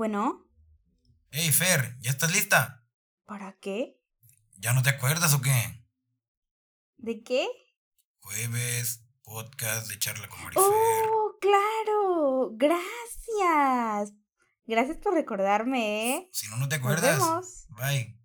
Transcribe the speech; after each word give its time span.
Bueno, 0.00 0.46
Hey, 1.30 1.50
Fer, 1.52 1.96
¿ya 2.00 2.10
estás 2.10 2.30
lista? 2.30 2.84
¿para 3.24 3.54
qué? 3.62 3.98
¿Ya 4.58 4.74
no 4.74 4.82
te 4.82 4.90
acuerdas 4.90 5.32
o 5.32 5.40
qué? 5.40 5.86
¿De 6.98 7.22
qué? 7.22 7.48
Jueves, 8.20 9.06
podcast 9.22 9.88
de 9.88 9.98
charla 9.98 10.28
con 10.28 10.42
Marifer. 10.42 10.62
¡Oh, 10.66 11.38
claro! 11.40 12.50
Gracias. 12.56 14.12
Gracias 14.66 14.98
por 14.98 15.14
recordarme, 15.14 16.10
¿eh? 16.16 16.28
Si 16.30 16.46
no, 16.48 16.58
no 16.58 16.68
te 16.68 16.76
Nos 16.76 16.84
acuerdas. 16.84 17.18
vemos. 17.18 17.66
Bye. 17.70 18.20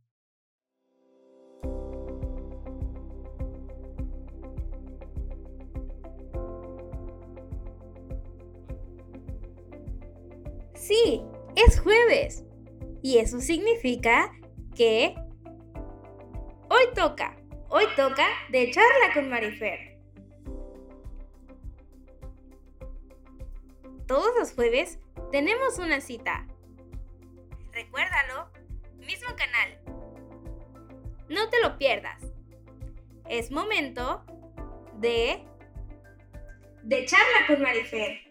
Sí, 10.75 11.21
es 11.55 11.79
jueves. 11.79 12.43
Y 13.01 13.17
eso 13.17 13.39
significa 13.39 14.31
que 14.75 15.15
hoy 16.69 16.83
toca, 16.95 17.35
hoy 17.69 17.85
toca 17.95 18.27
de 18.49 18.71
charla 18.71 19.13
con 19.13 19.29
Marifer. 19.29 19.97
Todos 24.07 24.31
los 24.37 24.53
jueves 24.53 24.99
tenemos 25.31 25.79
una 25.79 26.01
cita. 26.01 26.45
Recuérdalo, 27.71 28.51
mismo 28.99 29.29
canal. 29.35 29.79
No 31.29 31.49
te 31.49 31.61
lo 31.61 31.77
pierdas. 31.77 32.21
Es 33.29 33.51
momento 33.51 34.25
de 34.99 35.45
de 36.83 37.05
charla 37.05 37.47
con 37.47 37.61
Marifer. 37.61 38.30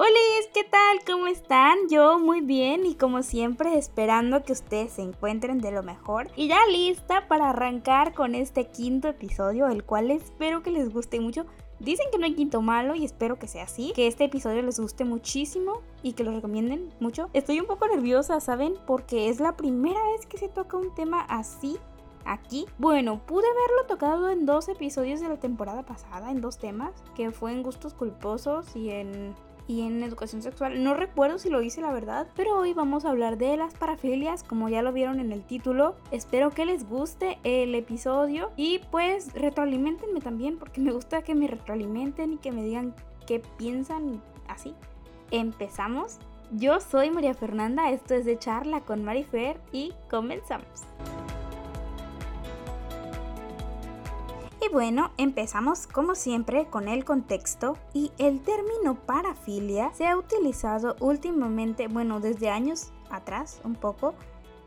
Hola, 0.00 0.10
¿qué 0.54 0.62
tal? 0.62 1.00
¿Cómo 1.04 1.26
están? 1.26 1.76
Yo 1.90 2.20
muy 2.20 2.40
bien 2.40 2.86
y 2.86 2.94
como 2.94 3.24
siempre 3.24 3.76
esperando 3.76 4.44
que 4.44 4.52
ustedes 4.52 4.92
se 4.92 5.02
encuentren 5.02 5.58
de 5.58 5.72
lo 5.72 5.82
mejor 5.82 6.30
y 6.36 6.46
ya 6.46 6.64
lista 6.70 7.26
para 7.26 7.50
arrancar 7.50 8.14
con 8.14 8.36
este 8.36 8.68
quinto 8.68 9.08
episodio, 9.08 9.66
el 9.66 9.82
cual 9.82 10.12
espero 10.12 10.62
que 10.62 10.70
les 10.70 10.92
guste 10.92 11.18
mucho. 11.18 11.46
Dicen 11.80 12.06
que 12.12 12.18
no 12.18 12.26
hay 12.26 12.36
quinto 12.36 12.62
malo 12.62 12.94
y 12.94 13.04
espero 13.04 13.40
que 13.40 13.48
sea 13.48 13.64
así, 13.64 13.92
que 13.92 14.06
este 14.06 14.22
episodio 14.22 14.62
les 14.62 14.78
guste 14.78 15.04
muchísimo 15.04 15.82
y 16.04 16.12
que 16.12 16.22
lo 16.22 16.30
recomienden 16.30 16.94
mucho. 17.00 17.28
Estoy 17.32 17.58
un 17.58 17.66
poco 17.66 17.88
nerviosa, 17.88 18.38
¿saben? 18.38 18.74
Porque 18.86 19.28
es 19.28 19.40
la 19.40 19.56
primera 19.56 20.00
vez 20.12 20.26
que 20.26 20.38
se 20.38 20.48
toca 20.48 20.76
un 20.76 20.94
tema 20.94 21.22
así 21.22 21.76
aquí. 22.24 22.66
Bueno, 22.78 23.20
pude 23.26 23.46
haberlo 23.48 23.88
tocado 23.88 24.30
en 24.30 24.46
dos 24.46 24.68
episodios 24.68 25.18
de 25.20 25.28
la 25.28 25.40
temporada 25.40 25.82
pasada, 25.82 26.30
en 26.30 26.40
dos 26.40 26.58
temas, 26.58 26.92
que 27.16 27.32
fue 27.32 27.50
en 27.50 27.64
gustos 27.64 27.94
culposos 27.94 28.76
y 28.76 28.90
en 28.90 29.34
y 29.68 29.82
en 29.82 30.02
educación 30.02 30.42
sexual. 30.42 30.82
No 30.82 30.94
recuerdo 30.94 31.38
si 31.38 31.50
lo 31.50 31.62
hice 31.62 31.80
la 31.80 31.92
verdad, 31.92 32.26
pero 32.34 32.58
hoy 32.58 32.72
vamos 32.72 33.04
a 33.04 33.10
hablar 33.10 33.38
de 33.38 33.56
las 33.56 33.74
parafilias, 33.74 34.42
como 34.42 34.68
ya 34.68 34.82
lo 34.82 34.92
vieron 34.92 35.20
en 35.20 35.30
el 35.30 35.44
título. 35.44 35.94
Espero 36.10 36.50
que 36.50 36.64
les 36.64 36.88
guste 36.88 37.38
el 37.44 37.74
episodio 37.74 38.50
y 38.56 38.80
pues 38.90 39.32
retroalimentenme 39.34 40.20
también, 40.20 40.58
porque 40.58 40.80
me 40.80 40.92
gusta 40.92 41.22
que 41.22 41.34
me 41.34 41.46
retroalimenten 41.46 42.32
y 42.32 42.36
que 42.38 42.50
me 42.50 42.64
digan 42.64 42.94
qué 43.26 43.40
piensan 43.58 44.14
y 44.14 44.20
así. 44.48 44.74
Empezamos. 45.30 46.18
Yo 46.50 46.80
soy 46.80 47.10
María 47.10 47.34
Fernanda, 47.34 47.90
esto 47.90 48.14
es 48.14 48.24
de 48.24 48.38
charla 48.38 48.80
con 48.80 49.04
Marifer 49.04 49.60
y 49.70 49.92
comenzamos. 50.08 50.86
Y 54.68 54.72
bueno, 54.72 55.10
empezamos 55.16 55.86
como 55.86 56.14
siempre 56.14 56.66
con 56.66 56.88
el 56.88 57.04
contexto 57.04 57.78
y 57.94 58.12
el 58.18 58.40
término 58.42 58.96
parafilia 59.06 59.92
se 59.94 60.06
ha 60.06 60.16
utilizado 60.16 60.96
últimamente, 61.00 61.88
bueno, 61.88 62.20
desde 62.20 62.50
años 62.50 62.92
atrás 63.10 63.60
un 63.64 63.74
poco, 63.74 64.14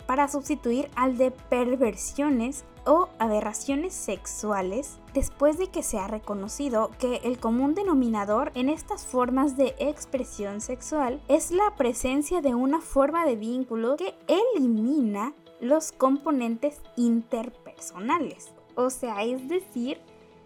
para 0.08 0.28
sustituir 0.28 0.90
al 0.96 1.18
de 1.18 1.32
perversiones 1.32 2.66
o 2.86 3.10
aberraciones 3.20 3.94
sexuales 3.94 4.98
después 5.14 5.58
de 5.58 5.68
que 5.68 5.84
se 5.84 6.00
ha 6.00 6.08
reconocido 6.08 6.90
que 6.98 7.18
el 7.24 7.38
común 7.40 7.76
denominador 7.76 8.52
en 8.56 8.70
estas 8.70 9.06
formas 9.06 9.56
de 9.56 9.76
expresión 9.78 10.62
sexual 10.62 11.22
es 11.28 11.52
la 11.52 11.76
presencia 11.76 12.42
de 12.42 12.56
una 12.56 12.82
forma 12.82 13.26
de 13.26 13.36
vínculo 13.36 13.98
que 13.98 14.16
elimina 14.28 15.34
los 15.60 15.92
componentes 15.92 16.82
interpersonales. 16.96 18.52
O 18.76 18.90
sea, 18.90 19.24
es 19.24 19.48
decir, 19.48 20.00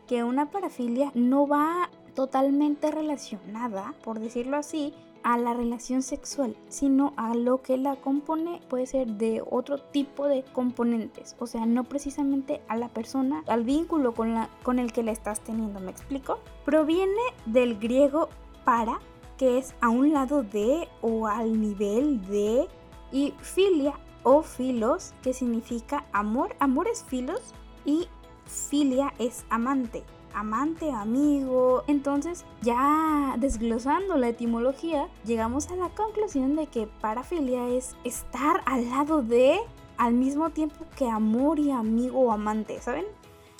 que 0.07 0.23
una 0.23 0.51
parafilia 0.51 1.11
no 1.13 1.47
va 1.47 1.89
totalmente 2.13 2.91
relacionada, 2.91 3.93
por 4.03 4.19
decirlo 4.19 4.57
así, 4.57 4.93
a 5.25 5.39
la 5.39 5.55
relación 5.55 6.03
sexual, 6.03 6.55
sino 6.69 7.13
a 7.17 7.33
lo 7.33 7.63
que 7.63 7.77
la 7.77 7.95
compone 7.95 8.61
puede 8.69 8.85
ser 8.85 9.07
de 9.07 9.43
otro 9.49 9.79
tipo 9.79 10.27
de 10.27 10.43
componentes, 10.43 11.35
o 11.39 11.47
sea, 11.47 11.65
no 11.65 11.83
precisamente 11.83 12.61
a 12.67 12.77
la 12.77 12.89
persona, 12.89 13.43
al 13.47 13.63
vínculo 13.63 14.13
con, 14.13 14.35
la, 14.35 14.49
con 14.61 14.77
el 14.77 14.93
que 14.93 15.01
la 15.01 15.11
estás 15.11 15.41
teniendo, 15.41 15.79
¿me 15.79 15.89
explico? 15.89 16.37
Proviene 16.63 17.21
del 17.47 17.79
griego 17.79 18.29
para, 18.63 18.99
que 19.37 19.57
es 19.57 19.73
a 19.81 19.89
un 19.89 20.13
lado 20.13 20.43
de 20.43 20.87
o 21.01 21.25
al 21.25 21.59
nivel 21.59 22.23
de, 22.27 22.67
y 23.11 23.33
filia 23.39 23.95
o 24.21 24.43
filos, 24.43 25.15
que 25.23 25.33
significa 25.33 26.05
amor, 26.11 26.55
amor 26.59 26.87
es 26.87 27.03
filos, 27.03 27.41
y 27.83 28.07
filia 28.45 29.13
es 29.19 29.45
amante, 29.49 30.03
amante, 30.33 30.91
amigo. 30.91 31.83
Entonces, 31.87 32.45
ya 32.61 33.35
desglosando 33.39 34.17
la 34.17 34.29
etimología, 34.29 35.07
llegamos 35.25 35.69
a 35.69 35.75
la 35.75 35.89
conclusión 35.89 36.55
de 36.55 36.67
que 36.67 36.87
parafilia 37.01 37.67
es 37.69 37.95
estar 38.03 38.61
al 38.65 38.89
lado 38.89 39.21
de, 39.21 39.59
al 39.97 40.13
mismo 40.13 40.49
tiempo 40.51 40.85
que 40.97 41.09
amor 41.09 41.59
y 41.59 41.71
amigo 41.71 42.19
o 42.19 42.31
amante, 42.31 42.79
¿saben? 42.81 43.05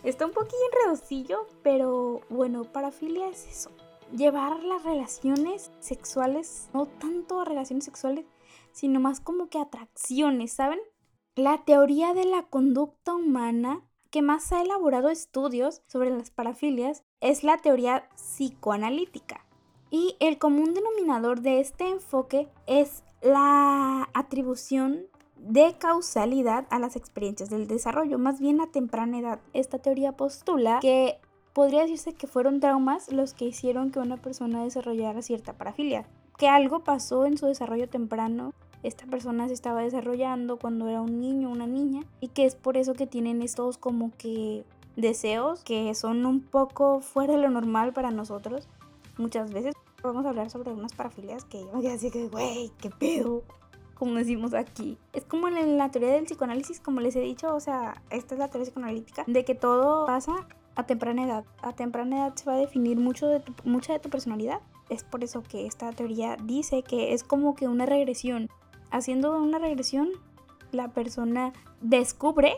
Está 0.04 0.28
un 0.28 0.34
poquillo 0.34 0.62
enredosillo, 0.72 1.48
pero 1.64 2.22
bueno, 2.30 2.64
parafilia 2.64 3.28
es 3.28 3.48
eso. 3.48 3.72
Llevar 4.16 4.64
las 4.64 4.84
relaciones 4.84 5.72
sexuales, 5.80 6.70
no 6.74 6.86
tanto 6.86 7.44
relaciones 7.44 7.86
sexuales, 7.86 8.26
sino 8.72 9.00
más 9.00 9.20
como 9.20 9.48
que 9.48 9.58
atracciones, 9.58 10.54
¿saben? 10.54 10.80
La 11.36 11.64
teoría 11.66 12.14
de 12.14 12.26
la 12.26 12.44
conducta 12.44 13.16
humana 13.16 13.82
que 14.16 14.22
más 14.22 14.54
ha 14.54 14.62
elaborado 14.62 15.10
estudios 15.10 15.82
sobre 15.88 16.10
las 16.10 16.30
parafilias 16.30 17.04
es 17.20 17.44
la 17.44 17.58
teoría 17.58 18.08
psicoanalítica. 18.16 19.46
Y 19.92 20.16
el 20.22 20.38
común 20.38 20.74
denominador 20.74 21.42
de 21.42 21.60
este 21.60 21.90
enfoque 21.90 22.48
es 22.66 23.04
la 23.22 24.08
atribución 24.14 25.08
de 25.36 25.76
causalidad 25.78 26.66
a 26.70 26.80
las 26.80 26.96
experiencias 26.96 27.50
del 27.50 27.68
desarrollo, 27.68 28.18
más 28.18 28.40
bien 28.40 28.62
a 28.62 28.72
temprana 28.72 29.20
edad. 29.20 29.40
Esta 29.52 29.80
teoría 29.80 30.14
postula 30.14 30.80
que 30.80 31.20
podría 31.52 31.82
decirse 31.82 32.14
que 32.14 32.28
fueron 32.28 32.62
traumas 32.62 33.12
los 33.12 33.34
que 33.34 33.44
hicieron 33.44 33.92
que 33.92 34.00
una 34.00 34.16
persona 34.16 34.64
desarrollara 34.64 35.24
cierta 35.24 35.58
parafilia, 35.58 36.08
que 36.38 36.48
algo 36.48 36.86
pasó 36.86 37.26
en 37.26 37.38
su 37.38 37.48
desarrollo 37.48 37.90
temprano 37.90 38.54
esta 38.88 39.06
persona 39.06 39.48
se 39.48 39.54
estaba 39.54 39.82
desarrollando 39.82 40.58
cuando 40.58 40.88
era 40.88 41.02
un 41.02 41.20
niño 41.20 41.50
una 41.50 41.68
niña 41.68 42.02
y 42.20 42.30
que 42.30 42.46
es 42.46 42.56
por 42.56 42.78
eso 42.78 42.94
que 42.94 43.08
tienen 43.08 43.42
estos 43.42 43.78
como 43.78 44.12
que 44.18 44.64
deseos 44.96 45.64
que 45.64 45.94
son 45.96 46.26
un 46.26 46.42
poco 46.42 47.02
fuera 47.02 47.34
de 47.34 47.42
lo 47.42 47.50
normal 47.50 47.94
para 47.94 48.12
nosotros 48.12 48.68
muchas 49.18 49.52
veces. 49.52 49.74
Vamos 50.04 50.26
a 50.26 50.30
hablar 50.30 50.50
sobre 50.50 50.72
unas 50.72 50.94
parafilias 50.94 51.46
que 51.46 51.60
yo 51.60 51.72
me 51.74 51.90
así 51.90 52.12
que, 52.12 52.28
güey, 52.28 52.72
qué 52.80 52.92
pedo, 52.92 53.44
como 53.96 54.16
decimos 54.16 54.54
aquí. 54.54 54.98
Es 55.14 55.26
como 55.26 55.48
en 55.48 55.78
la 55.78 55.90
teoría 55.90 56.14
del 56.14 56.26
psicoanálisis, 56.26 56.80
como 56.80 57.02
les 57.02 57.16
he 57.16 57.22
dicho, 57.22 57.54
o 57.56 57.60
sea, 57.60 58.02
esta 58.12 58.36
es 58.36 58.40
la 58.40 58.50
teoría 58.50 58.66
psicoanalítica, 58.66 59.24
de 59.26 59.44
que 59.44 59.56
todo 59.56 60.06
pasa 60.06 60.48
a 60.76 60.86
temprana 60.86 61.26
edad. 61.26 61.46
A 61.62 61.74
temprana 61.74 62.18
edad 62.18 62.36
se 62.36 62.46
va 62.46 62.54
a 62.54 62.58
definir 62.58 62.98
mucho 63.00 63.28
de 63.28 63.40
tu, 63.40 63.54
mucha 63.64 63.94
de 63.94 64.00
tu 64.00 64.10
personalidad. 64.10 64.60
Es 64.90 65.04
por 65.04 65.24
eso 65.24 65.42
que 65.42 65.66
esta 65.66 65.92
teoría 65.92 66.38
dice 66.44 66.84
que 66.84 67.14
es 67.14 67.24
como 67.24 67.56
que 67.56 67.68
una 67.68 67.88
regresión 67.88 68.50
haciendo 68.96 69.38
una 69.38 69.60
regresión, 69.60 70.10
la 70.72 70.90
persona 70.90 71.54
descubre, 71.82 72.58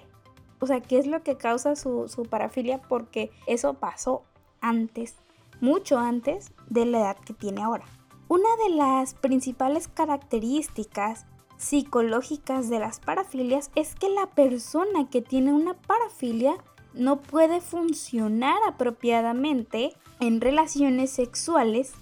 o 0.60 0.68
sea, 0.68 0.82
qué 0.82 0.98
es 0.98 1.08
lo 1.08 1.24
que 1.24 1.38
causa 1.38 1.76
su, 1.76 2.08
su, 2.08 2.24
parafilia, 2.24 2.82
porque 2.82 3.32
eso 3.46 3.76
pasó 3.76 4.24
antes, 4.62 5.16
mucho 5.62 5.98
antes 6.00 6.54
de 6.70 6.86
la 6.86 7.00
edad 7.00 7.18
que 7.18 7.34
tiene 7.34 7.64
ahora. 7.64 7.86
Una 8.28 8.50
de 8.68 8.76
las 8.76 9.14
principales 9.14 9.88
características 9.88 11.26
psicológicas 11.58 12.70
de 12.70 12.80
las 12.80 13.00
parafilias 13.00 13.72
es 13.76 13.96
que 13.96 14.10
la 14.10 14.28
persona 14.28 15.10
que 15.10 15.22
tiene 15.22 15.54
una 15.54 15.74
parafilia 15.74 16.56
no 16.94 17.22
puede 17.22 17.62
funcionar 17.62 18.58
apropiadamente 18.68 19.94
en 20.20 20.42
relaciones 20.42 21.12
sexuales 21.12 21.94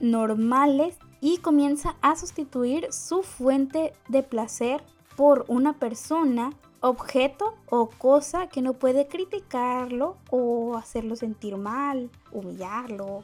normales 0.00 0.98
y 1.22 1.38
comienza 1.38 1.96
a 2.02 2.16
sustituir 2.16 2.92
su 2.92 3.22
fuente 3.22 3.94
de 4.08 4.22
placer 4.22 4.82
por 5.16 5.46
una 5.48 5.72
persona 5.72 6.50
objeto 6.80 7.54
o 7.70 7.88
cosa 7.88 8.48
que 8.48 8.60
no 8.60 8.74
puede 8.74 9.06
criticarlo 9.06 10.16
o 10.30 10.76
hacerlo 10.76 11.14
sentir 11.14 11.56
mal, 11.56 12.10
humillarlo, 12.32 13.22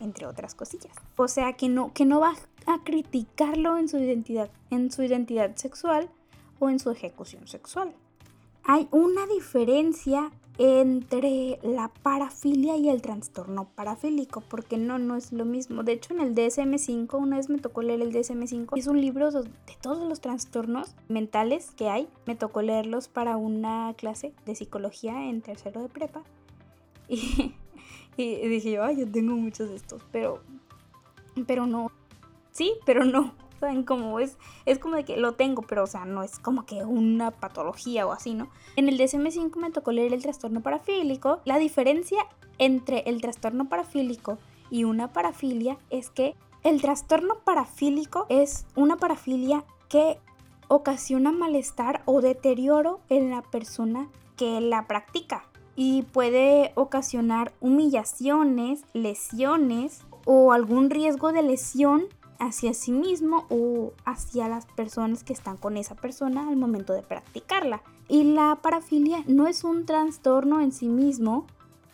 entre 0.00 0.26
otras 0.26 0.54
cosillas. 0.54 0.96
O 1.16 1.28
sea, 1.28 1.52
que 1.52 1.68
no, 1.68 1.92
que 1.92 2.06
no 2.06 2.18
va 2.18 2.34
a 2.66 2.82
criticarlo 2.82 3.76
en 3.76 3.88
su 3.88 3.98
identidad, 3.98 4.50
en 4.70 4.90
su 4.90 5.02
identidad 5.02 5.54
sexual 5.56 6.08
o 6.60 6.70
en 6.70 6.78
su 6.78 6.90
ejecución 6.90 7.46
sexual. 7.46 7.92
Hay 8.64 8.88
una 8.90 9.26
diferencia 9.26 10.32
entre 10.58 11.58
la 11.62 11.88
parafilia 12.02 12.76
y 12.76 12.88
el 12.88 13.02
trastorno 13.02 13.68
parafílico, 13.74 14.42
porque 14.48 14.78
no, 14.78 14.98
no 14.98 15.16
es 15.16 15.32
lo 15.32 15.44
mismo. 15.44 15.82
De 15.82 15.92
hecho, 15.92 16.14
en 16.14 16.20
el 16.20 16.34
DSM5, 16.34 17.18
una 17.18 17.36
vez 17.36 17.48
me 17.48 17.58
tocó 17.58 17.82
leer 17.82 18.02
el 18.02 18.12
DSM5, 18.12 18.78
es 18.78 18.86
un 18.86 19.00
libro 19.00 19.30
de 19.32 19.48
todos 19.80 20.08
los 20.08 20.20
trastornos 20.20 20.94
mentales 21.08 21.72
que 21.72 21.88
hay. 21.88 22.08
Me 22.26 22.36
tocó 22.36 22.62
leerlos 22.62 23.08
para 23.08 23.36
una 23.36 23.94
clase 23.96 24.32
de 24.46 24.54
psicología 24.54 25.28
en 25.28 25.42
tercero 25.42 25.82
de 25.82 25.88
prepa. 25.88 26.22
Y, 27.08 27.52
dije 28.16 28.72
yo 28.72 29.10
tengo 29.10 29.34
muchos 29.34 29.68
de 29.70 29.76
estos, 29.76 30.02
pero, 30.12 30.40
pero 31.46 31.66
no. 31.66 31.90
Sí, 32.52 32.74
pero 32.86 33.04
no. 33.04 33.34
¿Saben 33.60 33.84
cómo 33.84 34.20
es? 34.20 34.36
Es 34.66 34.78
como 34.78 34.96
de 34.96 35.04
que 35.04 35.16
lo 35.16 35.32
tengo, 35.32 35.62
pero 35.62 35.84
o 35.84 35.86
sea, 35.86 36.04
no 36.04 36.22
es 36.22 36.38
como 36.38 36.66
que 36.66 36.84
una 36.84 37.30
patología 37.30 38.06
o 38.06 38.12
así, 38.12 38.34
¿no? 38.34 38.48
En 38.76 38.88
el 38.88 38.98
DSM-5 38.98 39.56
me 39.56 39.70
tocó 39.70 39.92
leer 39.92 40.12
el 40.12 40.22
trastorno 40.22 40.60
parafílico. 40.60 41.40
La 41.44 41.58
diferencia 41.58 42.26
entre 42.58 43.00
el 43.06 43.20
trastorno 43.20 43.68
parafílico 43.68 44.38
y 44.70 44.84
una 44.84 45.12
parafilia 45.12 45.78
es 45.90 46.10
que 46.10 46.34
el 46.62 46.80
trastorno 46.80 47.36
parafílico 47.44 48.26
es 48.28 48.66
una 48.74 48.96
parafilia 48.96 49.64
que 49.88 50.18
ocasiona 50.68 51.30
malestar 51.30 52.02
o 52.06 52.20
deterioro 52.20 53.00
en 53.08 53.30
la 53.30 53.42
persona 53.42 54.08
que 54.36 54.60
la 54.60 54.86
practica 54.86 55.44
y 55.76 56.02
puede 56.02 56.72
ocasionar 56.74 57.52
humillaciones, 57.60 58.84
lesiones 58.92 60.02
o 60.24 60.52
algún 60.52 60.90
riesgo 60.90 61.32
de 61.32 61.42
lesión 61.42 62.04
hacia 62.38 62.74
sí 62.74 62.92
mismo 62.92 63.46
o 63.48 63.92
hacia 64.04 64.48
las 64.48 64.66
personas 64.66 65.24
que 65.24 65.32
están 65.32 65.56
con 65.56 65.76
esa 65.76 65.94
persona 65.94 66.48
al 66.48 66.56
momento 66.56 66.92
de 66.92 67.02
practicarla. 67.02 67.82
Y 68.08 68.24
la 68.24 68.58
parafilia 68.60 69.22
no 69.26 69.46
es 69.46 69.64
un 69.64 69.86
trastorno 69.86 70.60
en 70.60 70.72
sí 70.72 70.88
mismo, 70.88 71.46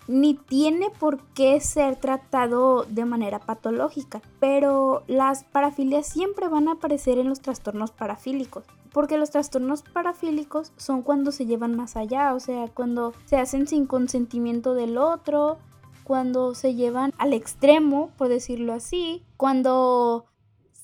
ni 0.08 0.34
tiene 0.34 0.90
por 0.90 1.20
qué 1.34 1.60
ser 1.60 1.94
tratado 1.94 2.84
de 2.88 3.04
manera 3.04 3.38
patológica, 3.38 4.20
pero 4.40 5.04
las 5.06 5.44
parafilias 5.44 6.06
siempre 6.06 6.48
van 6.48 6.66
a 6.66 6.72
aparecer 6.72 7.18
en 7.18 7.28
los 7.28 7.40
trastornos 7.40 7.92
parafílicos, 7.92 8.64
porque 8.92 9.18
los 9.18 9.30
trastornos 9.30 9.82
parafílicos 9.82 10.72
son 10.76 11.02
cuando 11.02 11.30
se 11.30 11.46
llevan 11.46 11.76
más 11.76 11.96
allá, 11.96 12.34
o 12.34 12.40
sea, 12.40 12.66
cuando 12.68 13.14
se 13.24 13.36
hacen 13.36 13.68
sin 13.68 13.86
consentimiento 13.86 14.74
del 14.74 14.98
otro, 14.98 15.58
cuando 16.02 16.56
se 16.56 16.74
llevan 16.74 17.12
al 17.18 17.32
extremo, 17.32 18.10
por 18.18 18.26
decirlo 18.28 18.72
así, 18.72 19.22
cuando 19.36 20.26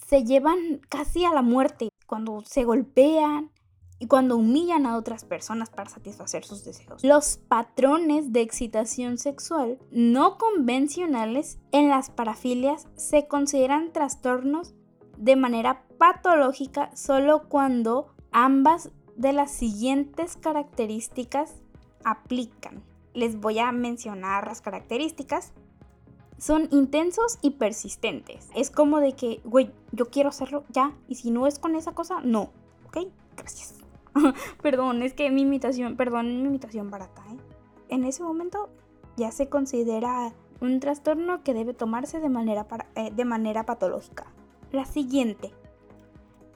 se 0.07 0.25
llevan 0.25 0.81
casi 0.89 1.25
a 1.25 1.33
la 1.33 1.43
muerte, 1.43 1.89
cuando 2.07 2.43
se 2.47 2.65
golpean 2.65 3.51
y 3.99 4.07
cuando 4.07 4.37
humillan 4.37 4.87
a 4.87 4.97
otras 4.97 5.25
personas 5.25 5.71
para 5.71 5.91
satisfacer 5.91 6.45
sus 6.45 6.65
deseos. 6.65 7.03
Los 7.03 7.39
patrones 7.39 8.33
de 8.33 8.43
excitación 8.43 9.19
sexual 9.19 9.79
no 9.91 10.39
convencionales 10.39 11.59
en 11.73 11.89
las 11.89 12.11
parafilias 12.11 12.87
se 12.95 13.27
consideran 13.27 13.93
trastornos 13.93 14.75
de 15.17 15.35
manera 15.35 15.85
patológica 15.99 16.95
solo 16.95 17.49
cuando 17.49 18.15
ambas 18.31 18.91
de 19.17 19.33
las 19.33 19.51
siguientes 19.51 20.37
características 20.37 21.55
aplican. 22.05 22.85
Les 23.15 23.41
voy 23.41 23.59
a 23.59 23.73
mencionar 23.73 24.47
las 24.47 24.61
características 24.61 25.53
son 26.39 26.69
intensos 26.71 27.39
y 27.43 27.53
persistentes. 27.53 28.49
Es 28.55 28.71
como 28.71 29.01
de 29.01 29.15
que, 29.15 29.41
güey, 29.45 29.71
yo 29.93 30.11
quiero 30.11 30.29
hacerlo 30.29 30.65
ya, 30.69 30.95
y 31.09 31.17
si 31.17 31.31
no 31.31 31.47
es 31.47 31.59
con 31.59 31.77
esa 31.77 31.93
cosa, 31.93 32.21
no. 32.23 32.51
¿Ok? 32.87 33.09
Gracias. 33.37 33.75
perdón, 34.63 35.03
es 35.03 35.15
que 35.15 35.31
mi 35.31 35.43
imitación, 35.43 35.97
perdón, 35.97 36.43
mi 36.43 36.49
imitación 36.49 36.91
barata, 36.91 37.23
¿eh? 37.31 37.37
En 37.89 38.05
ese 38.05 38.23
momento 38.23 38.69
ya 39.17 39.31
se 39.31 39.49
considera 39.49 40.33
un 40.61 40.81
trastorno 40.81 41.43
que 41.43 41.55
debe 41.55 41.75
tomarse 41.75 42.21
de 42.21 42.29
manera, 42.29 42.67
eh, 42.95 43.11
de 43.13 43.25
manera 43.25 43.65
patológica. 43.65 44.27
La 44.73 44.85
siguiente. 44.85 45.53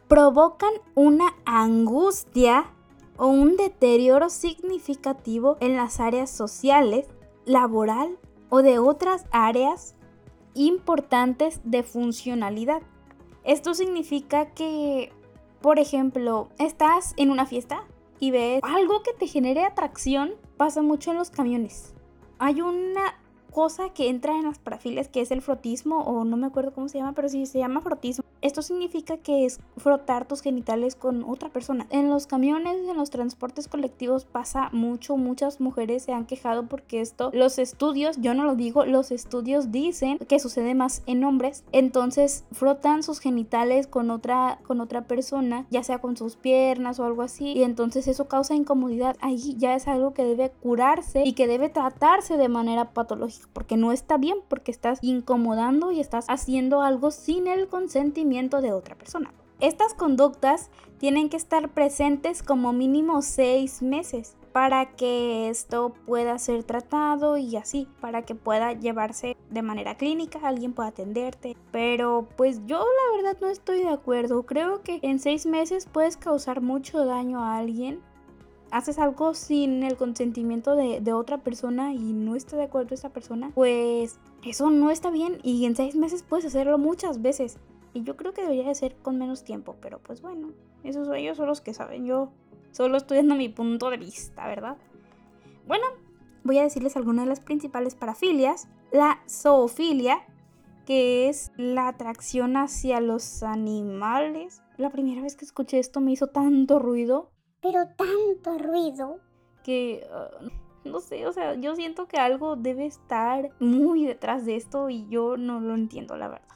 Provocan 0.08 0.72
una 0.94 1.34
angustia 1.44 2.72
o 3.16 3.28
un 3.28 3.56
deterioro 3.56 4.28
significativo 4.30 5.56
en 5.60 5.76
las 5.76 6.00
áreas 6.00 6.30
sociales, 6.30 7.06
laboral 7.44 8.18
o 8.50 8.62
de 8.62 8.78
otras 8.78 9.24
áreas 9.30 9.94
importantes 10.54 11.60
de 11.64 11.82
funcionalidad. 11.82 12.82
Esto 13.44 13.72
significa 13.74 14.50
que, 14.50 15.12
por 15.62 15.78
ejemplo, 15.78 16.50
estás 16.58 17.14
en 17.16 17.30
una 17.30 17.46
fiesta 17.46 17.84
y 18.18 18.32
ves 18.32 18.60
algo 18.62 19.02
que 19.02 19.14
te 19.14 19.26
genere 19.26 19.64
atracción, 19.64 20.32
pasa 20.56 20.82
mucho 20.82 21.10
en 21.10 21.16
los 21.16 21.30
camiones. 21.30 21.94
Hay 22.38 22.60
una 22.60 23.18
cosa 23.50 23.90
que 23.90 24.08
entra 24.08 24.36
en 24.36 24.44
las 24.44 24.58
parafilias 24.58 25.08
que 25.08 25.20
es 25.20 25.30
el 25.30 25.42
frotismo 25.42 26.02
o 26.02 26.24
no 26.24 26.36
me 26.36 26.46
acuerdo 26.46 26.72
cómo 26.72 26.88
se 26.88 26.98
llama, 26.98 27.14
pero 27.14 27.28
sí 27.28 27.46
se 27.46 27.58
llama 27.58 27.80
frotismo. 27.80 28.24
Esto 28.42 28.62
significa 28.62 29.18
que 29.18 29.44
es 29.44 29.60
frotar 29.76 30.26
tus 30.26 30.40
genitales 30.40 30.94
con 30.94 31.24
otra 31.24 31.50
persona. 31.50 31.86
En 31.90 32.08
los 32.08 32.26
camiones, 32.26 32.88
en 32.88 32.96
los 32.96 33.10
transportes 33.10 33.68
colectivos 33.68 34.24
pasa 34.24 34.70
mucho, 34.72 35.18
muchas 35.18 35.60
mujeres 35.60 36.04
se 36.04 36.12
han 36.12 36.24
quejado 36.24 36.66
porque 36.66 37.02
esto, 37.02 37.30
los 37.34 37.58
estudios, 37.58 38.16
yo 38.20 38.32
no 38.32 38.44
lo 38.44 38.54
digo, 38.54 38.86
los 38.86 39.10
estudios 39.10 39.70
dicen 39.70 40.18
que 40.18 40.38
sucede 40.38 40.74
más 40.74 41.02
en 41.06 41.22
hombres, 41.24 41.64
entonces 41.72 42.44
frotan 42.52 43.02
sus 43.02 43.18
genitales 43.20 43.86
con 43.86 44.10
otra 44.10 44.58
con 44.66 44.80
otra 44.80 45.02
persona, 45.02 45.66
ya 45.70 45.82
sea 45.82 45.98
con 45.98 46.16
sus 46.16 46.36
piernas 46.36 46.98
o 46.98 47.04
algo 47.04 47.22
así, 47.22 47.52
y 47.52 47.62
entonces 47.62 48.08
eso 48.08 48.28
causa 48.28 48.54
incomodidad. 48.54 49.16
Ahí 49.20 49.54
ya 49.58 49.74
es 49.74 49.86
algo 49.86 50.14
que 50.14 50.24
debe 50.24 50.50
curarse 50.50 51.24
y 51.24 51.34
que 51.34 51.46
debe 51.46 51.68
tratarse 51.68 52.36
de 52.36 52.48
manera 52.48 52.92
patológica 52.92 53.48
porque 53.52 53.76
no 53.76 53.92
está 53.92 54.16
bien, 54.16 54.38
porque 54.48 54.70
estás 54.70 54.98
incomodando 55.02 55.92
y 55.92 56.00
estás 56.00 56.24
haciendo 56.28 56.82
algo 56.82 57.10
sin 57.10 57.46
el 57.46 57.68
consentimiento 57.68 58.29
de 58.30 58.72
otra 58.72 58.96
persona. 58.96 59.32
Estas 59.60 59.92
conductas 59.92 60.70
tienen 60.98 61.28
que 61.28 61.36
estar 61.36 61.68
presentes 61.70 62.42
como 62.42 62.72
mínimo 62.72 63.22
seis 63.22 63.82
meses 63.82 64.36
para 64.52 64.96
que 64.96 65.48
esto 65.48 65.92
pueda 66.06 66.38
ser 66.38 66.64
tratado 66.64 67.36
y 67.36 67.56
así, 67.56 67.88
para 68.00 68.22
que 68.22 68.34
pueda 68.34 68.72
llevarse 68.72 69.36
de 69.50 69.62
manera 69.62 69.96
clínica, 69.96 70.38
alguien 70.42 70.72
pueda 70.72 70.90
atenderte. 70.90 71.56
Pero 71.72 72.28
pues 72.36 72.64
yo 72.66 72.78
la 72.78 73.16
verdad 73.16 73.40
no 73.40 73.48
estoy 73.48 73.80
de 73.80 73.90
acuerdo. 73.90 74.44
Creo 74.44 74.82
que 74.82 75.00
en 75.02 75.18
seis 75.18 75.44
meses 75.44 75.86
puedes 75.86 76.16
causar 76.16 76.60
mucho 76.60 77.04
daño 77.04 77.42
a 77.42 77.56
alguien 77.56 78.00
haces 78.70 78.98
algo 78.98 79.34
sin 79.34 79.82
el 79.82 79.96
consentimiento 79.96 80.76
de, 80.76 81.12
otra 81.12 81.38
persona 81.38 81.92
y 81.92 82.12
no 82.12 82.36
está 82.36 82.56
de 82.56 82.64
acuerdo 82.64 82.94
esa 82.94 83.10
persona, 83.10 83.50
pues 83.54 84.18
eso 84.44 84.70
no 84.70 84.90
está 84.90 85.10
bien 85.10 85.38
y 85.42 85.64
en 85.66 85.74
seis 85.74 85.96
meses 85.96 86.22
puedes 86.22 86.44
hacerlo 86.44 86.78
muchas 86.78 87.20
veces. 87.20 87.58
Y 87.92 88.02
yo 88.02 88.16
creo 88.16 88.32
que 88.32 88.42
debería 88.42 88.68
de 88.68 88.74
ser 88.74 88.96
con 88.96 89.18
menos 89.18 89.44
tiempo, 89.44 89.76
pero 89.80 89.98
pues 89.98 90.22
bueno, 90.22 90.52
esos 90.84 91.08
ellos 91.14 91.36
son 91.36 91.46
los 91.46 91.60
que 91.60 91.74
saben. 91.74 92.06
Yo 92.06 92.30
solo 92.72 92.96
estoy 92.96 93.18
dando 93.18 93.34
mi 93.34 93.48
punto 93.48 93.90
de 93.90 93.96
vista, 93.96 94.46
¿verdad? 94.46 94.76
Bueno, 95.66 95.86
voy 96.44 96.58
a 96.58 96.62
decirles 96.62 96.96
algunas 96.96 97.24
de 97.24 97.30
las 97.30 97.40
principales 97.40 97.94
parafilias. 97.94 98.68
La 98.92 99.20
zoofilia, 99.28 100.20
que 100.86 101.28
es 101.28 101.52
la 101.56 101.88
atracción 101.88 102.56
hacia 102.56 103.00
los 103.00 103.42
animales. 103.42 104.62
La 104.76 104.90
primera 104.90 105.22
vez 105.22 105.36
que 105.36 105.44
escuché 105.44 105.78
esto 105.78 106.00
me 106.00 106.12
hizo 106.12 106.28
tanto 106.28 106.78
ruido 106.78 107.30
pero 107.60 107.86
tanto 107.96 108.58
ruido. 108.58 109.20
Que, 109.62 110.06
ah, 110.10 110.30
no 110.84 111.00
sé, 111.00 111.26
o 111.26 111.32
sea, 111.32 111.54
yo 111.54 111.76
siento 111.76 112.08
que 112.08 112.16
algo 112.16 112.56
debe 112.56 112.86
estar 112.86 113.50
muy 113.60 114.06
detrás 114.06 114.46
de 114.46 114.56
esto 114.56 114.88
y 114.88 115.06
yo 115.08 115.36
no 115.36 115.60
lo 115.60 115.74
entiendo, 115.74 116.16
la 116.16 116.28
verdad. 116.28 116.48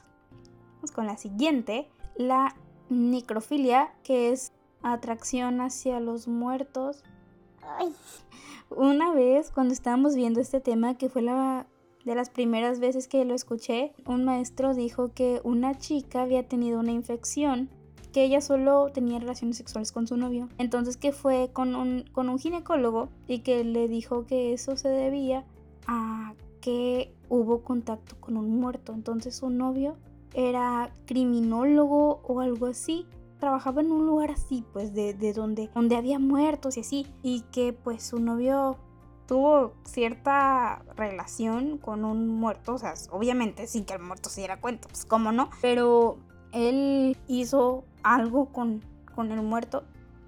Vamos 0.85 0.95
con 0.95 1.07
la 1.07 1.17
siguiente, 1.17 1.87
la 2.15 2.55
necrofilia, 2.91 3.91
que 4.03 4.31
es 4.31 4.51
atracción 4.83 5.59
hacia 5.59 5.99
los 5.99 6.27
muertos. 6.27 7.03
Una 8.69 9.11
vez, 9.11 9.49
cuando 9.49 9.73
estábamos 9.73 10.13
viendo 10.13 10.39
este 10.39 10.61
tema, 10.61 10.95
que 10.95 11.09
fue 11.09 11.23
la 11.23 11.65
de 12.03 12.13
las 12.13 12.29
primeras 12.29 12.79
veces 12.79 13.07
que 13.07 13.25
lo 13.25 13.33
escuché, 13.33 13.93
un 14.05 14.25
maestro 14.25 14.75
dijo 14.75 15.11
que 15.11 15.41
una 15.43 15.75
chica 15.75 16.21
había 16.21 16.47
tenido 16.47 16.79
una 16.79 16.91
infección 16.91 17.71
que 18.13 18.23
ella 18.23 18.39
solo 18.39 18.91
tenía 18.93 19.17
relaciones 19.17 19.57
sexuales 19.57 19.91
con 19.91 20.05
su 20.05 20.17
novio. 20.17 20.49
Entonces 20.59 20.97
que 20.97 21.11
fue 21.11 21.49
con 21.51 21.73
un, 21.73 22.05
con 22.11 22.29
un 22.29 22.37
ginecólogo 22.37 23.09
y 23.27 23.39
que 23.39 23.63
le 23.63 23.87
dijo 23.87 24.27
que 24.27 24.53
eso 24.53 24.77
se 24.77 24.89
debía 24.89 25.45
a 25.87 26.35
que 26.61 27.11
hubo 27.27 27.63
contacto 27.63 28.17
con 28.19 28.37
un 28.37 28.59
muerto. 28.59 28.93
Entonces 28.93 29.37
su 29.37 29.49
novio 29.49 29.97
era 30.35 30.91
criminólogo 31.05 32.21
o 32.23 32.41
algo 32.41 32.67
así. 32.67 33.07
trabajaba 33.39 33.81
en 33.81 33.91
un 33.91 34.05
lugar 34.05 34.31
así, 34.31 34.63
pues 34.73 34.93
de, 34.93 35.13
de 35.13 35.33
donde, 35.33 35.69
donde 35.73 35.95
había 35.95 36.19
muertos 36.19 36.77
y 36.77 36.81
así, 36.81 37.07
y 37.23 37.41
que 37.51 37.73
pues 37.73 38.03
su 38.03 38.19
novio 38.19 38.77
tuvo 39.27 39.73
cierta 39.83 40.83
relación 40.95 41.77
con 41.77 42.05
un 42.05 42.27
muerto, 42.27 42.75
o 42.75 42.77
sea, 42.77 42.93
obviamente 43.11 43.67
sin 43.67 43.85
que 43.85 43.93
el 43.93 44.01
muerto 44.01 44.29
se 44.29 44.41
diera 44.41 44.59
cuenta, 44.61 44.87
pues 44.87 45.05
cómo 45.05 45.31
no, 45.31 45.49
pero 45.61 46.17
él 46.51 47.17
hizo 47.27 47.85
algo 48.03 48.47
con, 48.51 48.83
con 49.15 49.31
el 49.31 49.41
muerto, 49.41 49.83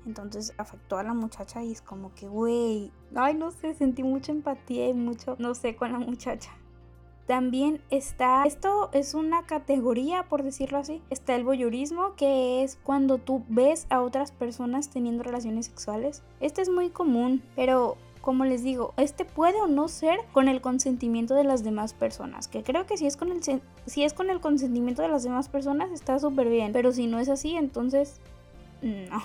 entonces 0.06 0.54
afectó 0.58 0.98
a 0.98 1.04
la 1.04 1.14
muchacha 1.14 1.64
y 1.64 1.72
es 1.72 1.82
como 1.82 2.14
que, 2.14 2.28
güey, 2.28 2.92
ay, 3.16 3.36
no 3.36 3.52
sé, 3.52 3.74
sentí 3.74 4.04
mucha 4.04 4.32
empatía 4.32 4.90
y 4.90 4.94
mucho, 4.94 5.36
no 5.40 5.54
sé, 5.54 5.76
con 5.76 5.92
la 5.92 6.00
muchacha. 6.00 6.52
También 7.27 7.81
está, 7.89 8.46
esto 8.46 8.89
es 8.93 9.13
una 9.13 9.43
categoría, 9.46 10.24
por 10.24 10.43
decirlo 10.43 10.77
así, 10.77 11.01
está 11.10 11.36
el 11.36 11.43
voyeurismo, 11.43 12.15
que 12.15 12.63
es 12.63 12.77
cuando 12.81 13.17
tú 13.17 13.43
ves 13.50 13.86
a 13.89 14.01
otras 14.01 14.31
personas 14.31 14.89
teniendo 14.89 15.24
relaciones 15.24 15.65
sexuales. 15.65 16.24
Este 16.39 16.62
es 16.62 16.69
muy 16.69 16.89
común, 16.89 17.43
pero 17.55 17.98
como 18.22 18.46
les 18.46 18.63
digo, 18.63 18.93
este 18.98 19.25
puede 19.25 19.62
o 19.62 19.67
no 19.67 19.88
ser 19.88 20.19
con 20.34 20.48
el 20.48 20.62
consentimiento 20.62 21.34
de 21.34 21.43
las 21.43 21.63
demás 21.63 21.93
personas. 21.93 22.48
Que 22.48 22.63
creo 22.63 22.86
que 22.86 22.98
si 22.98 23.05
es 23.05 23.17
con 23.17 23.31
el, 23.31 23.41
si 23.86 24.03
es 24.03 24.13
con 24.13 24.29
el 24.29 24.41
consentimiento 24.41 25.01
de 25.01 25.07
las 25.07 25.24
demás 25.24 25.50
personas 25.50 25.91
está 25.91 26.19
súper 26.19 26.50
bien. 26.50 26.74
Pero 26.74 26.91
si 26.91 27.07
no 27.07 27.19
es 27.19 27.29
así, 27.29 27.55
entonces 27.55 28.19
no. 28.81 29.22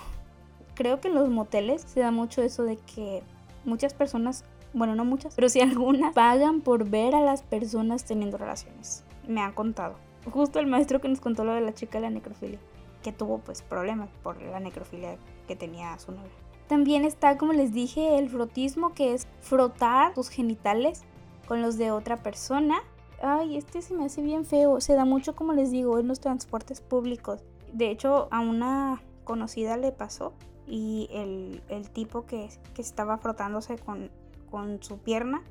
Creo 0.75 1.01
que 1.01 1.09
en 1.09 1.15
los 1.15 1.29
moteles 1.31 1.83
se 1.83 2.01
da 2.01 2.11
mucho 2.11 2.43
eso 2.43 2.63
de 2.63 2.77
que 2.77 3.23
muchas 3.65 3.93
personas, 3.95 4.45
bueno, 4.75 4.95
no 4.95 5.05
muchas, 5.05 5.35
pero 5.35 5.49
si 5.49 5.61
algunas 5.63 6.15
pagan 6.15 6.61
por 6.61 6.89
ver 6.89 7.15
a 7.15 7.21
las 7.21 7.43
personas 7.43 8.05
teniendo 8.05 8.39
relaciones. 8.39 9.05
Me 9.27 9.41
han 9.41 9.53
contado. 9.53 9.97
Justo 10.31 10.59
el 10.61 10.67
maestro 10.67 11.01
que 11.01 11.09
nos 11.09 11.21
contó 11.21 11.45
lo 11.45 11.53
de 11.53 11.61
la 11.61 11.75
chica 11.75 11.99
de 11.99 12.03
la 12.03 12.11
necrofilia, 12.11 12.59
que 13.03 13.13
tuvo 13.13 13.39
pues 13.39 13.63
problemas 13.63 14.09
por 14.23 14.41
la 14.41 14.61
necrofilia 14.61 15.17
que 15.47 15.57
tenía 15.57 15.99
su 15.99 16.13
novia. 16.13 16.31
También 16.69 17.05
está, 17.05 17.37
como 17.37 17.53
les 17.53 17.73
dije, 17.73 18.19
el 18.19 18.31
frotismo, 18.31 18.95
que 18.95 19.15
es 19.15 19.27
frotar 19.41 20.15
tus 20.15 20.29
genitales 20.29 21.03
con 21.47 21.61
los 21.61 21.77
de 21.77 21.91
otra 21.91 22.17
persona. 22.17 22.83
Ay, 23.21 23.57
este 23.57 23.83
se 23.83 23.95
me 23.95 24.07
hace 24.07 24.23
bien 24.23 24.45
feo. 24.45 24.81
Se 24.81 24.95
da 24.95 25.05
mucho, 25.05 25.35
como 25.35 25.53
les 25.53 25.71
digo, 25.71 25.99
en 25.99 26.09
los 26.09 26.21
transportes 26.21 26.81
públicos. 26.81 27.43
De 27.73 27.91
hecho, 27.91 28.29
a 28.31 28.41
una 28.41 29.03
conocida 29.25 29.77
le 29.77 29.93
pasó 29.93 30.33
y 30.67 31.09
el, 31.13 31.91
tipo 31.91 32.25
que, 32.25 32.49
que, 32.75 32.83
estaba 32.83 33.19
frotándose 33.19 33.77
con, 33.77 34.11
con, 34.53 34.81
su 34.85 34.99
pierna 34.99 35.43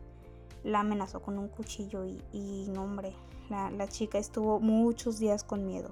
la 0.63 0.79
amenazó 0.79 1.21
con 1.21 1.37
un 1.37 1.49
cuchillo 1.49 2.05
y, 2.05 2.23
y 2.31 2.67
no, 2.69 2.83
hombre, 2.83 3.13
la, 3.49 3.69
la 3.71 3.87
chica 3.87 4.17
estuvo 4.17 4.61
muchos 4.61 5.19
días 5.19 5.43
con 5.43 5.67
miedo. 5.67 5.91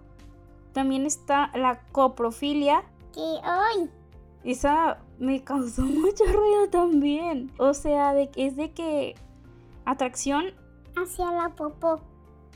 También 0.73 1.05
está 1.05 1.51
la 1.55 1.81
coprofilia. 1.91 2.83
Que, 3.13 3.39
ay, 3.43 3.89
esa 4.43 4.99
me 5.17 5.43
causó 5.43 5.81
mucho 5.85 6.23
ruido 6.25 6.69
también. 6.69 7.51
O 7.57 7.73
sea, 7.73 8.13
de, 8.13 8.29
es 8.35 8.55
de 8.55 8.71
que 8.71 9.15
atracción 9.85 10.53
hacia 10.95 11.31
la 11.31 11.55
popó. 11.55 12.01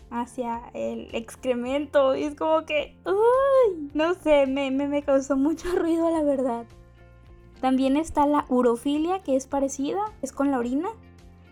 Hacia 0.10 0.62
el 0.74 1.10
excremento. 1.14 2.16
Y 2.16 2.24
es 2.24 2.36
como 2.36 2.66
que. 2.66 2.98
¡Uy! 3.06 3.90
No 3.96 4.14
sé, 4.14 4.46
me, 4.46 4.70
me, 4.70 4.88
me 4.88 5.02
causó 5.02 5.36
mucho 5.36 5.70
ruido, 5.76 6.10
la 6.12 6.22
verdad. 6.22 6.66
También 7.64 7.96
está 7.96 8.26
la 8.26 8.46
urofilia, 8.50 9.24
que 9.24 9.38
es 9.38 9.48
parecida, 9.48 10.12
es 10.22 10.34
con 10.34 10.52
la 10.52 10.60
orina. 10.60 10.90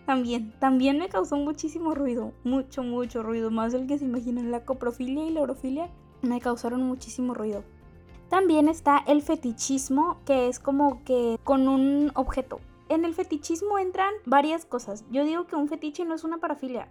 También, 0.04 0.52
también 0.58 0.98
me 0.98 1.08
causó 1.08 1.36
muchísimo 1.36 1.94
ruido. 1.94 2.34
Mucho, 2.44 2.82
mucho 2.82 3.22
ruido. 3.22 3.50
Más 3.50 3.72
del 3.72 3.86
que 3.86 3.96
se 3.96 4.04
imaginan. 4.04 4.50
La 4.50 4.66
coprofilia 4.66 5.24
y 5.24 5.30
la 5.30 5.40
urofilia 5.40 5.88
me 6.20 6.38
causaron 6.38 6.82
muchísimo 6.82 7.32
ruido. 7.32 7.64
También 8.28 8.68
está 8.68 8.98
el 9.06 9.22
fetichismo, 9.22 10.18
que 10.26 10.48
es 10.48 10.58
como 10.60 11.02
que 11.04 11.38
con 11.44 11.66
un 11.66 12.12
objeto. 12.14 12.60
En 12.90 13.06
el 13.06 13.14
fetichismo 13.14 13.78
entran 13.78 14.12
varias 14.26 14.66
cosas. 14.66 15.06
Yo 15.10 15.24
digo 15.24 15.46
que 15.46 15.56
un 15.56 15.68
fetiche 15.68 16.04
no 16.04 16.14
es 16.14 16.24
una 16.24 16.36
parafilia. 16.36 16.88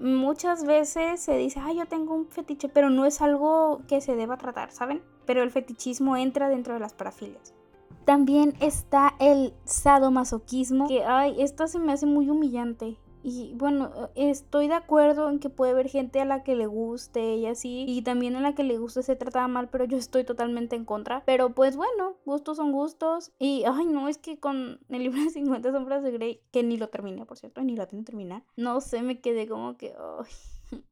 Muchas 0.00 0.64
veces 0.66 1.20
se 1.20 1.36
dice, 1.36 1.60
ah, 1.62 1.72
yo 1.72 1.86
tengo 1.86 2.16
un 2.16 2.26
fetiche, 2.26 2.68
pero 2.68 2.90
no 2.90 3.04
es 3.04 3.22
algo 3.22 3.82
que 3.86 4.00
se 4.00 4.16
deba 4.16 4.38
tratar, 4.38 4.72
¿saben? 4.72 5.02
Pero 5.24 5.44
el 5.44 5.52
fetichismo 5.52 6.16
entra 6.16 6.48
dentro 6.48 6.74
de 6.74 6.80
las 6.80 6.94
parafilias. 6.94 7.54
También 8.06 8.54
está 8.60 9.14
el 9.18 9.52
sadomasoquismo, 9.64 10.86
que, 10.86 11.02
ay, 11.02 11.42
esto 11.42 11.66
se 11.66 11.80
me 11.80 11.92
hace 11.92 12.06
muy 12.06 12.30
humillante. 12.30 12.96
Y 13.24 13.52
bueno, 13.56 13.90
estoy 14.14 14.68
de 14.68 14.74
acuerdo 14.74 15.28
en 15.28 15.40
que 15.40 15.50
puede 15.50 15.72
haber 15.72 15.88
gente 15.88 16.20
a 16.20 16.24
la 16.24 16.44
que 16.44 16.54
le 16.54 16.68
guste 16.68 17.34
y 17.34 17.46
así, 17.46 17.84
y 17.88 18.02
también 18.02 18.36
a 18.36 18.40
la 18.40 18.54
que 18.54 18.62
le 18.62 18.78
guste 18.78 19.02
se 19.02 19.16
trata 19.16 19.48
mal, 19.48 19.68
pero 19.70 19.84
yo 19.86 19.96
estoy 19.96 20.22
totalmente 20.22 20.76
en 20.76 20.84
contra. 20.84 21.24
Pero 21.26 21.50
pues 21.50 21.76
bueno, 21.76 22.14
gustos 22.24 22.58
son 22.58 22.70
gustos. 22.70 23.32
Y 23.40 23.64
ay, 23.66 23.86
no, 23.86 24.06
es 24.06 24.18
que 24.18 24.38
con 24.38 24.78
el 24.88 25.02
libro 25.02 25.20
de 25.20 25.30
50 25.30 25.72
sombras 25.72 26.04
de 26.04 26.12
Grey, 26.12 26.40
que 26.52 26.62
ni 26.62 26.76
lo 26.76 26.88
terminé, 26.88 27.26
por 27.26 27.36
cierto, 27.36 27.60
ni 27.62 27.74
lo 27.74 27.88
tengo 27.88 28.04
terminar, 28.04 28.44
no 28.54 28.80
sé, 28.80 29.02
me 29.02 29.20
quedé 29.20 29.48
como 29.48 29.76
que, 29.76 29.92
ay. 29.98 30.80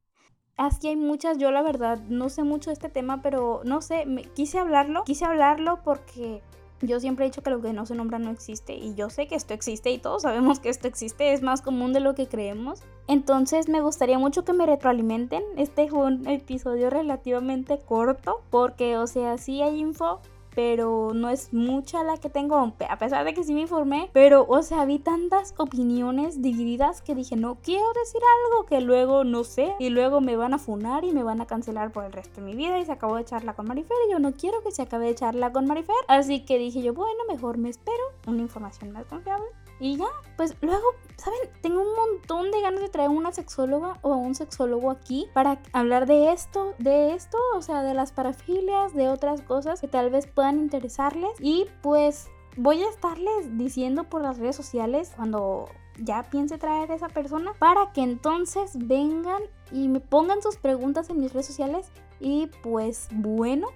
Así 0.57 0.89
hay 0.89 0.97
muchas, 0.97 1.37
yo 1.37 1.51
la 1.51 1.61
verdad 1.61 1.99
no 2.09 2.27
sé 2.27 2.43
mucho 2.43 2.71
de 2.71 2.73
este 2.73 2.89
tema, 2.89 3.21
pero 3.21 3.61
no 3.63 3.81
sé, 3.81 4.05
quise 4.35 4.59
hablarlo, 4.59 5.05
quise 5.05 5.23
hablarlo 5.23 5.81
porque 5.83 6.41
yo 6.81 6.99
siempre 6.99 7.25
he 7.25 7.29
dicho 7.29 7.41
que 7.41 7.49
lo 7.49 7.61
que 7.61 7.73
no 7.73 7.85
se 7.85 7.95
nombra 7.95 8.19
no 8.19 8.31
existe 8.31 8.75
y 8.75 8.95
yo 8.95 9.09
sé 9.09 9.27
que 9.27 9.35
esto 9.35 9.53
existe 9.53 9.91
y 9.91 9.97
todos 9.97 10.23
sabemos 10.23 10.59
que 10.59 10.69
esto 10.69 10.87
existe, 10.87 11.33
es 11.33 11.41
más 11.41 11.61
común 11.61 11.93
de 11.93 11.99
lo 11.99 12.15
que 12.15 12.27
creemos. 12.27 12.81
Entonces 13.07 13.69
me 13.69 13.81
gustaría 13.81 14.19
mucho 14.19 14.43
que 14.43 14.53
me 14.53 14.65
retroalimenten. 14.65 15.43
Este 15.57 15.87
fue 15.89 16.05
un 16.05 16.27
episodio 16.27 16.89
relativamente 16.89 17.79
corto 17.79 18.41
porque, 18.49 18.97
o 18.97 19.07
sea, 19.07 19.37
sí 19.37 19.61
hay 19.61 19.79
info, 19.79 20.19
pero 20.55 21.11
no 21.13 21.29
es 21.29 21.53
mucha 21.53 22.03
la 22.03 22.17
que 22.17 22.29
tengo, 22.29 22.55
a 22.57 22.97
pesar 22.97 23.25
de 23.25 23.33
que 23.33 23.43
sí 23.43 23.53
me 23.53 23.61
informé, 23.61 24.09
pero 24.13 24.45
o 24.47 24.63
sea, 24.63 24.85
vi 24.85 24.99
tantas 24.99 25.53
opiniones 25.57 26.41
divididas 26.41 27.01
que 27.01 27.13
dije, 27.15 27.35
no 27.35 27.57
quiero 27.61 27.85
decir 27.93 28.21
algo 28.45 28.65
que 28.65 28.81
luego 28.81 29.23
no 29.23 29.43
sé, 29.43 29.73
y 29.79 29.89
luego 29.89 30.21
me 30.21 30.37
van 30.37 30.53
a 30.53 30.57
funar 30.57 31.03
y 31.03 31.11
me 31.11 31.23
van 31.23 31.41
a 31.41 31.45
cancelar 31.45 31.91
por 31.91 32.05
el 32.05 32.13
resto 32.13 32.41
de 32.41 32.47
mi 32.47 32.55
vida 32.55 32.79
y 32.79 32.85
se 32.85 32.91
acabó 32.91 33.17
de 33.17 33.25
charla 33.25 33.53
con 33.53 33.67
Marifer 33.67 33.97
y 34.07 34.11
yo 34.11 34.19
no 34.19 34.33
quiero 34.33 34.61
que 34.63 34.71
se 34.71 34.81
acabe 34.81 35.07
de 35.07 35.15
charla 35.15 35.51
con 35.51 35.65
Marifer, 35.65 35.95
así 36.07 36.45
que 36.45 36.57
dije 36.57 36.81
yo, 36.81 36.93
bueno, 36.93 37.19
mejor 37.27 37.57
me 37.57 37.69
espero 37.69 38.03
una 38.25 38.41
información 38.41 38.91
más 38.91 39.05
confiable. 39.05 39.45
Y 39.79 39.97
ya, 39.97 40.07
pues 40.37 40.55
luego, 40.61 40.85
¿saben? 41.17 41.39
Tengo 41.61 41.81
un 41.81 41.95
montón 41.95 42.51
de 42.51 42.61
ganas 42.61 42.81
de 42.81 42.89
traer 42.89 43.09
una 43.09 43.31
sexóloga 43.31 43.99
o 44.01 44.15
un 44.15 44.35
sexólogo 44.35 44.89
aquí 44.89 45.27
para 45.33 45.59
hablar 45.73 46.05
de 46.05 46.31
esto, 46.31 46.73
de 46.79 47.13
esto, 47.13 47.37
o 47.55 47.61
sea, 47.61 47.83
de 47.83 47.93
las 47.93 48.11
parafilias, 48.11 48.93
de 48.93 49.09
otras 49.09 49.41
cosas 49.41 49.81
que 49.81 49.87
tal 49.87 50.09
vez 50.09 50.27
puedan 50.27 50.59
interesarles. 50.59 51.31
Y 51.39 51.65
pues 51.81 52.29
voy 52.57 52.83
a 52.83 52.89
estarles 52.89 53.57
diciendo 53.57 54.05
por 54.05 54.21
las 54.21 54.37
redes 54.37 54.55
sociales 54.55 55.11
cuando 55.15 55.67
ya 55.97 56.23
piense 56.23 56.57
traer 56.57 56.91
a 56.91 56.95
esa 56.95 57.09
persona 57.09 57.53
para 57.59 57.91
que 57.93 58.01
entonces 58.01 58.71
vengan 58.75 59.41
y 59.71 59.87
me 59.87 59.99
pongan 59.99 60.41
sus 60.41 60.57
preguntas 60.57 61.09
en 61.09 61.19
mis 61.19 61.33
redes 61.33 61.47
sociales. 61.47 61.91
Y 62.19 62.47
pues 62.63 63.07
bueno, 63.11 63.67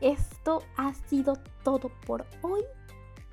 esto 0.00 0.62
ha 0.76 0.94
sido 0.94 1.34
todo 1.62 1.90
por 2.06 2.26
hoy. 2.42 2.62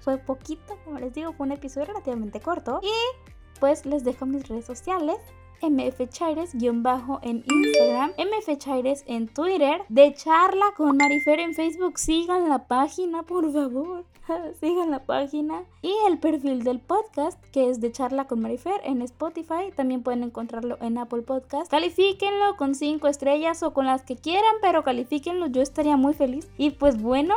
Fue 0.02 0.18
poquito, 0.18 0.78
como 0.84 1.00
les 1.00 1.14
digo, 1.14 1.34
fue 1.34 1.46
un 1.46 1.54
episodio 1.54 1.88
relativamente 1.88 2.40
corto. 2.40 2.80
Y 2.84 3.30
pues 3.60 3.86
les 3.86 4.04
dejo 4.04 4.26
mis 4.26 4.48
redes 4.48 4.66
sociales. 4.66 5.18
mfchaires-bajo 5.62 7.20
en 7.22 7.46
Instagram, 7.48 8.14
mfchaires 8.18 9.04
en 9.06 9.28
Twitter, 9.28 9.84
de 9.90 10.14
charla 10.16 10.74
con 10.76 10.98
Marifer 10.98 11.40
en 11.40 11.54
Facebook. 11.54 12.00
Sigan 12.00 12.50
la 12.50 12.68
página, 12.68 13.22
por 13.24 13.52
favor. 13.54 14.06
Sigan 14.60 14.92
la 14.92 15.04
página. 15.04 15.64
Y 15.82 15.94
el 16.08 16.20
perfil 16.20 16.64
del 16.64 16.80
podcast, 16.80 17.40
que 17.52 17.70
es 17.70 17.80
de 17.80 17.92
charla 17.92 18.26
con 18.26 18.42
Marifer 18.42 18.82
en 18.84 19.02
Spotify. 19.04 19.72
También 19.76 20.04
pueden 20.04 20.24
encontrarlo 20.24 20.78
en 20.82 20.98
Apple 20.98 21.22
Podcast. 21.22 21.70
Califíquenlo 21.70 22.58
con 22.58 22.76
5 22.76 23.08
estrellas 23.08 23.62
o 23.64 23.74
con 23.74 23.86
las 23.86 24.04
que 24.04 24.16
quieran, 24.16 24.56
pero 24.62 24.84
califíquenlo. 24.84 25.48
Yo 25.48 25.62
estaría 25.62 25.98
muy 25.98 26.14
feliz. 26.14 26.50
Y 26.58 26.72
pues 26.72 27.02
bueno, 27.02 27.36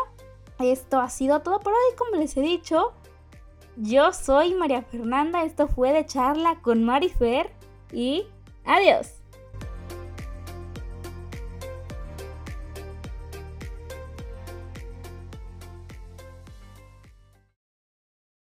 esto 0.58 1.00
ha 1.00 1.08
sido 1.08 1.40
todo 1.40 1.60
por 1.60 1.72
hoy, 1.72 1.96
como 1.96 2.16
les 2.16 2.36
he 2.36 2.40
dicho. 2.40 2.92
Yo 3.76 4.12
soy 4.12 4.54
María 4.54 4.82
Fernanda, 4.82 5.42
esto 5.42 5.66
fue 5.66 5.92
de 5.92 6.06
charla 6.06 6.60
con 6.62 6.84
Marifer 6.84 7.50
y 7.92 8.26
adiós. 8.64 9.23